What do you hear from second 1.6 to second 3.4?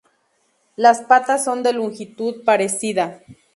de longitud parecida.